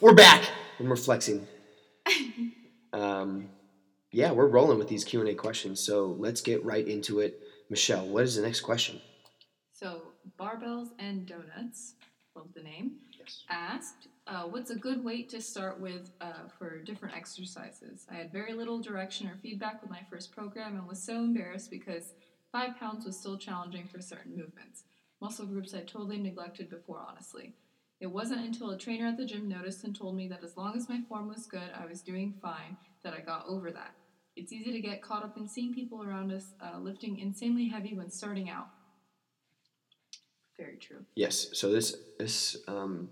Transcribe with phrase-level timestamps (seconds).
[0.00, 0.48] we're back
[0.78, 1.46] and we're flexing.
[2.92, 3.48] um,
[4.12, 5.80] yeah, we're rolling with these Q and A questions.
[5.80, 7.40] So let's get right into it.
[7.68, 9.00] Michelle, what is the next question?
[9.72, 10.02] So,
[10.38, 11.94] Barbells and Donuts,
[12.34, 13.44] love the name, Yes.
[13.48, 18.06] asked, uh, What's a good weight to start with uh, for different exercises?
[18.10, 21.70] I had very little direction or feedback with my first program and was so embarrassed
[21.70, 22.12] because
[22.52, 24.82] five pounds was still challenging for certain movements.
[25.22, 27.54] Muscle groups I totally neglected before, honestly.
[28.00, 30.74] It wasn't until a trainer at the gym noticed and told me that as long
[30.74, 33.94] as my form was good, I was doing fine, that I got over that.
[34.36, 37.94] It's easy to get caught up in seeing people around us uh, lifting insanely heavy
[37.94, 38.68] when starting out.
[40.56, 41.04] Very true.
[41.14, 41.48] Yes.
[41.52, 43.10] So this this um,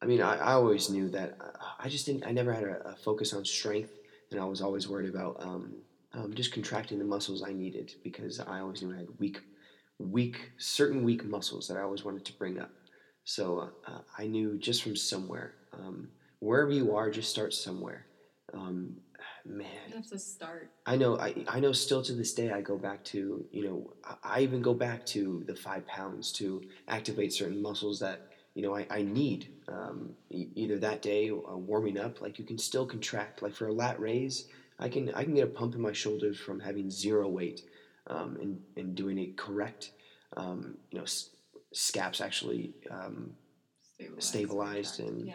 [0.00, 2.90] I mean I, I always knew that I, I just didn't I never had a,
[2.90, 3.92] a focus on strength
[4.30, 5.74] and I was always worried about um,
[6.12, 9.40] um, just contracting the muscles I needed because I always knew I had weak
[9.98, 12.70] weak certain weak muscles that I always wanted to bring up.
[13.24, 16.08] So uh, I knew just from somewhere um,
[16.40, 18.06] wherever you are, just start somewhere.
[18.52, 18.96] Um,
[19.44, 20.70] man, You have to start.
[20.86, 21.18] I know.
[21.18, 21.72] I, I know.
[21.72, 23.92] Still to this day, I go back to you know.
[24.04, 28.62] I, I even go back to the five pounds to activate certain muscles that you
[28.62, 29.48] know I, I need.
[29.68, 33.42] Um, e- either that day, uh, warming up, like you can still contract.
[33.42, 36.38] Like for a lat raise, I can I can get a pump in my shoulders
[36.38, 37.62] from having zero weight
[38.08, 39.92] um, and and doing it correct.
[40.36, 41.04] Um, you know,
[41.72, 42.72] scaps actually.
[42.90, 43.32] Um,
[44.18, 44.22] Stabilized.
[44.28, 45.34] Stabilized and- yeah.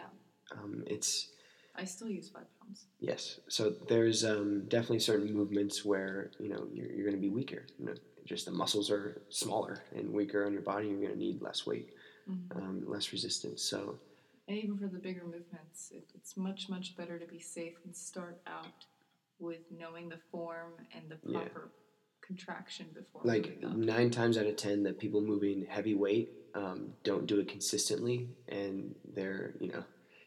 [0.52, 1.30] um, it's
[1.74, 2.86] I still use five pounds.
[2.98, 3.38] Yes.
[3.48, 7.66] So there's um, definitely certain movements where you know you're, you're going to be weaker.
[7.78, 7.94] You know,
[8.26, 10.88] just the muscles are smaller and weaker on your body.
[10.88, 11.90] You're going to need less weight,
[12.28, 12.56] Mhm.
[12.56, 13.62] um, less resistance.
[13.62, 13.98] So
[14.48, 17.94] And even for the bigger movements, it, it's much much better to be safe and
[17.94, 18.84] start out
[19.38, 21.48] with knowing the form and the Yeah.
[22.26, 27.26] Contraction before like nine times out of ten, that people moving heavy weight um, don't
[27.26, 29.84] do it consistently, and they're you know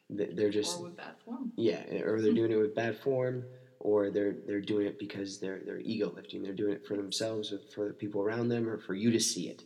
[0.09, 1.51] they- they're just or with bad form.
[1.55, 3.45] Yeah, or they're doing it with bad form,
[3.79, 6.43] or they're they're doing it because they're they're ego lifting.
[6.43, 9.19] They're doing it for themselves, or for the people around them, or for you to
[9.19, 9.63] see it.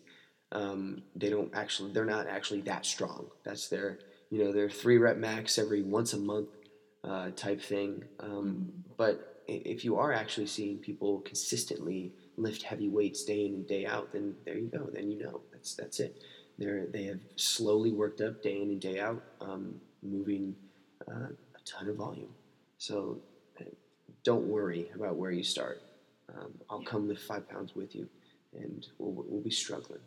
[0.52, 1.92] Um, they don't actually.
[1.92, 3.28] They're not actually that strong.
[3.44, 4.00] That's their
[4.30, 6.50] you know their three rep max every once a month
[7.04, 8.04] uh, type thing.
[8.20, 13.68] Um, but if you are actually seeing people consistently lift heavy weights day in and
[13.68, 14.90] day out, then there you go.
[14.94, 16.22] Then you know that's that's it.
[16.58, 20.56] They're they have slowly worked up day in and day out, um, moving
[21.10, 22.34] uh, a ton of volume.
[22.78, 23.20] So
[23.60, 23.64] uh,
[24.24, 25.82] don't worry about where you start.
[26.36, 26.90] Um, I'll Yeah.
[26.90, 28.08] come lift five pounds with you,
[28.54, 30.02] and we'll, we'll be struggling.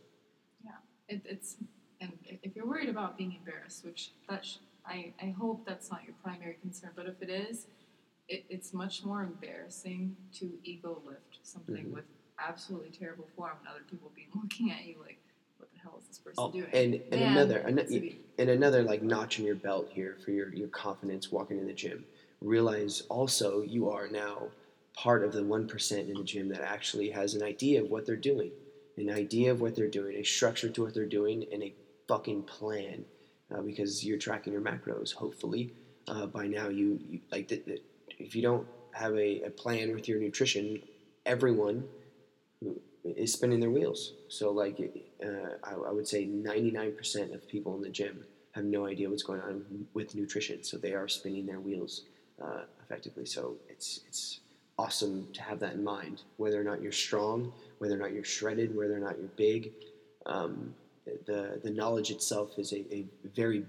[0.64, 0.72] Yeah,
[1.08, 1.56] it, it's
[2.00, 2.12] and
[2.42, 4.56] if you're worried about being embarrassed, which that sh-
[4.86, 7.66] I I hope that's not your primary concern, but if it is,
[8.28, 11.92] it, it's much more embarrassing to ego lift something Mhm.
[11.92, 12.04] with
[12.38, 15.18] absolutely terrible form and other people being looking at you like,
[15.58, 16.66] what the hell is this person Oh, doing?
[16.72, 20.68] and and another be- and another like notch in your belt here for your your
[20.68, 22.04] confidence walking in the gym.
[22.40, 24.48] Realize also you are now
[24.94, 28.06] part of the one percent in the gym that actually has an idea of what
[28.06, 28.52] they're doing,
[28.96, 31.74] an idea of what they're doing, a structure to what they're doing, and a
[32.06, 33.04] fucking plan.
[33.50, 35.14] Uh, because you're tracking your macros.
[35.14, 35.72] Hopefully,
[36.06, 37.80] uh, by now you, you like the, the,
[38.18, 40.82] if you don't have a, a plan with your nutrition,
[41.26, 41.84] everyone
[43.04, 44.12] is spinning their wheels.
[44.28, 44.80] So like
[45.24, 45.28] uh,
[45.62, 49.40] I, I would say 99% of people in the gym have no idea what's going
[49.40, 50.64] on with nutrition.
[50.64, 52.02] So they are spinning their wheels
[52.42, 53.26] uh, effectively.
[53.26, 54.40] So it's it's
[54.78, 56.22] awesome to have that in mind.
[56.36, 59.72] Whether or not you're strong, whether or not you're shredded, whether or not you're big,
[60.26, 60.74] um,
[61.26, 63.64] the the knowledge itself is a, a very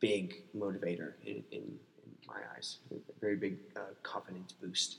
[0.00, 1.78] big motivator in, in,
[2.26, 2.78] my eyes.
[2.90, 4.98] A very big uh, confidence boost.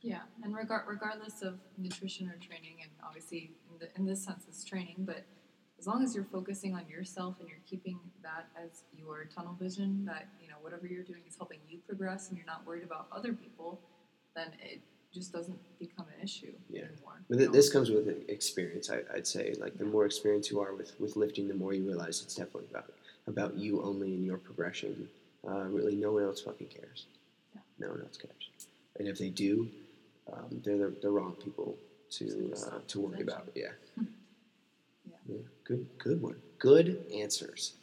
[0.00, 4.44] Yeah, and regard regardless of nutrition or training, and obviously in, the, in this sense
[4.48, 5.24] it's training, but
[5.78, 10.04] as long as you're focusing on yourself and you're keeping that as your tunnel vision,
[10.06, 13.08] that you know whatever you're doing is helping you progress, and you're not worried about
[13.12, 13.80] other people,
[14.36, 14.80] then it
[15.12, 16.82] just doesn't become an issue Yeah.
[16.82, 17.22] anymore.
[17.28, 18.90] But th- this comes with experience.
[18.90, 21.84] I, I'd say, like the more experience you are with, with lifting, the more you
[21.84, 22.92] realize it's definitely about
[23.26, 25.08] about you only and your progression.
[25.48, 27.06] Uh, really, no one else fucking cares.
[27.54, 27.60] Yeah.
[27.78, 28.50] No one else cares.
[28.98, 29.68] And if they do,
[30.32, 31.76] um, they're the, the wrong people
[32.10, 33.48] to uh, to worry about.
[33.54, 33.68] Yeah.
[33.96, 35.14] Yeah.
[35.28, 35.36] yeah.
[35.64, 35.86] Good.
[35.98, 36.36] Good one.
[36.58, 37.74] Good answers.